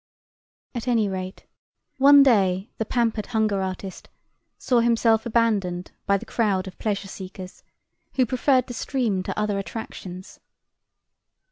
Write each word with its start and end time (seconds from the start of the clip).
At 0.73 0.87
any 0.87 1.07
rate, 1.07 1.45
one 1.99 2.23
day 2.23 2.71
the 2.79 2.85
pampered 2.85 3.27
hunger 3.27 3.61
artist 3.61 4.09
saw 4.57 4.79
himself 4.79 5.27
abandoned 5.27 5.91
by 6.07 6.17
the 6.17 6.25
crowd 6.25 6.65
of 6.65 6.79
pleasure 6.79 7.07
seekers, 7.07 7.61
who 8.15 8.25
preferred 8.25 8.65
to 8.65 8.73
stream 8.73 9.21
to 9.21 9.39
other 9.39 9.59
attractions. 9.59 10.39